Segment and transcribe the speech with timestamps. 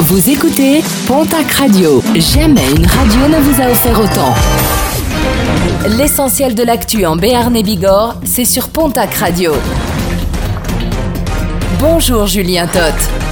[0.00, 2.02] Vous écoutez Pontac Radio.
[2.14, 4.34] Jamais une radio ne vous a offert autant.
[5.96, 9.52] L'essentiel de l'actu en Béarn et Bigorre, c'est sur Pontac Radio.
[11.78, 13.23] Bonjour Julien Toth.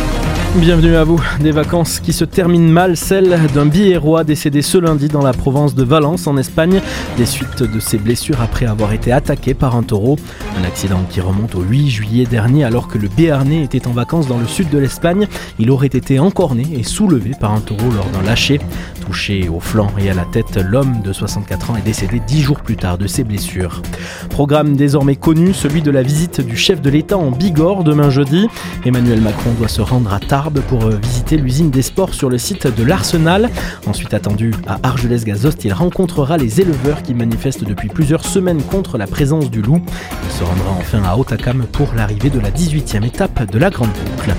[0.57, 1.19] Bienvenue à vous.
[1.41, 5.75] Des vacances qui se terminent mal, celle d'un biérois décédé ce lundi dans la province
[5.75, 6.83] de Valence en Espagne,
[7.17, 10.19] des suites de ses blessures après avoir été attaqué par un taureau.
[10.61, 14.29] Un accident qui remonte au 8 juillet dernier alors que le Béarnais était en vacances
[14.29, 15.27] dans le sud de l'Espagne.
[15.59, 18.61] Il aurait été encorné et soulevé par un taureau lors d'un lâcher.
[19.07, 22.61] Touché au flanc et à la tête, l'homme de 64 ans est décédé 10 jours
[22.61, 23.81] plus tard de ses blessures.
[24.29, 28.49] Programme désormais connu, celui de la visite du chef de l'État en Bigorre demain jeudi.
[28.85, 32.39] Emmanuel Macron doit se rendre à Tarbes pour euh, visiter l'usine des sports sur le
[32.39, 33.51] site de l'Arsenal.
[33.87, 39.07] Ensuite attendu à Argelès-Gazost, il rencontrera les éleveurs qui manifestent depuis plusieurs semaines contre la
[39.07, 39.81] présence du loup.
[40.25, 43.91] Il se rendra enfin à Otakam pour l'arrivée de la 18e étape de la Grande
[43.91, 44.35] Boucle.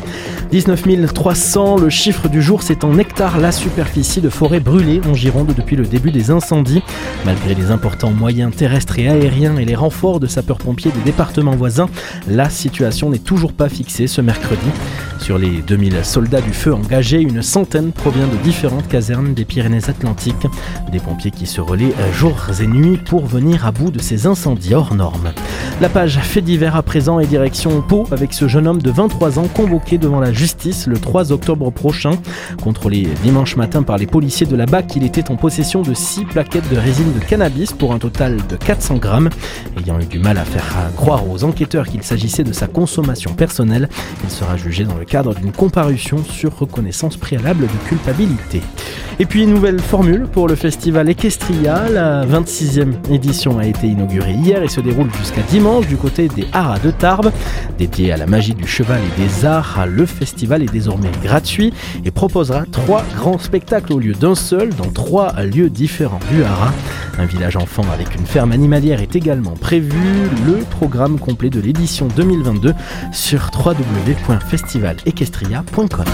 [0.52, 5.16] 19 300, le chiffre du jour, c'est en hectares la superficie de forêt brûlée en
[5.16, 6.84] Gironde depuis le début des incendies.
[7.26, 11.90] Malgré les importants moyens terrestres et aériens et les renforts de sapeurs-pompiers des départements voisins,
[12.28, 14.70] la situation n'est toujours pas fixée ce mercredi.
[15.24, 20.48] Sur les 2000 soldats du feu engagés, une centaine provient de différentes casernes des Pyrénées-Atlantiques.
[20.92, 24.76] Des pompiers qui se relaient jours et nuits pour venir à bout de ces incendies
[24.76, 25.32] hors normes.
[25.84, 29.38] La page fait divers à présent et direction Pau avec ce jeune homme de 23
[29.38, 32.12] ans convoqué devant la justice le 3 octobre prochain.
[32.64, 36.24] Contrôlé dimanche matin par les policiers de la BAC, il était en possession de 6
[36.24, 39.30] plaquettes de résine de cannabis pour un total de 400 grammes.
[39.78, 40.64] Ayant eu du mal à faire
[40.96, 43.90] croire aux enquêteurs qu'il s'agissait de sa consommation personnelle,
[44.24, 48.62] il sera jugé dans le cadre d'une comparution sur reconnaissance préalable de culpabilité.
[49.20, 51.88] Et puis, une nouvelle formule pour le festival Equestria.
[51.90, 55.44] La 26e édition a été inaugurée hier et se déroule jusqu'à
[55.82, 57.32] du côté des Haras de Tarbes.
[57.78, 61.74] Dédié à la magie du cheval et des arts, le festival est désormais gratuit
[62.06, 66.74] et proposera trois grands spectacles au lieu d'un seul dans trois lieux différents du Haras.
[67.18, 70.30] Un village enfant avec une ferme animalière est également prévu.
[70.46, 72.74] Le programme complet de l'édition 2022
[73.12, 76.06] sur www.festivalequestria.com.